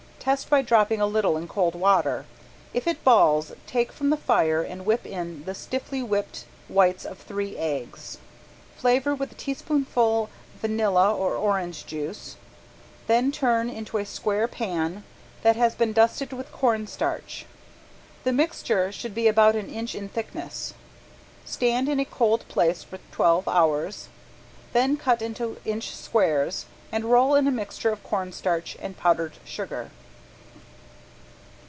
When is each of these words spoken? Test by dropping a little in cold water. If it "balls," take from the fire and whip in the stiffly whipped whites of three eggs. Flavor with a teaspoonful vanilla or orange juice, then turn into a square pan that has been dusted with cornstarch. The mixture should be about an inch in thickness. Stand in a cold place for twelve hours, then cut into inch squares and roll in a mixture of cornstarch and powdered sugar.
Test 0.23 0.51
by 0.51 0.61
dropping 0.61 1.01
a 1.01 1.07
little 1.07 1.35
in 1.35 1.47
cold 1.47 1.73
water. 1.73 2.27
If 2.75 2.85
it 2.85 3.03
"balls," 3.03 3.53
take 3.65 3.91
from 3.91 4.11
the 4.11 4.17
fire 4.17 4.61
and 4.61 4.85
whip 4.85 5.03
in 5.03 5.43
the 5.45 5.55
stiffly 5.55 6.03
whipped 6.03 6.45
whites 6.69 7.05
of 7.05 7.17
three 7.17 7.57
eggs. 7.57 8.19
Flavor 8.77 9.15
with 9.15 9.31
a 9.31 9.33
teaspoonful 9.35 10.29
vanilla 10.59 11.11
or 11.11 11.35
orange 11.35 11.87
juice, 11.87 12.35
then 13.07 13.31
turn 13.31 13.67
into 13.67 13.97
a 13.97 14.05
square 14.05 14.47
pan 14.47 15.03
that 15.41 15.55
has 15.55 15.73
been 15.73 15.91
dusted 15.91 16.31
with 16.33 16.51
cornstarch. 16.51 17.47
The 18.23 18.31
mixture 18.31 18.91
should 18.91 19.15
be 19.15 19.27
about 19.27 19.55
an 19.55 19.71
inch 19.73 19.95
in 19.95 20.07
thickness. 20.07 20.75
Stand 21.45 21.89
in 21.89 21.99
a 21.99 22.05
cold 22.05 22.47
place 22.47 22.83
for 22.83 22.99
twelve 23.11 23.47
hours, 23.47 24.07
then 24.71 24.97
cut 24.97 25.23
into 25.23 25.59
inch 25.65 25.95
squares 25.95 26.67
and 26.91 27.05
roll 27.05 27.33
in 27.33 27.47
a 27.47 27.51
mixture 27.51 27.89
of 27.89 28.03
cornstarch 28.03 28.77
and 28.79 28.95
powdered 28.95 29.33
sugar. 29.45 29.89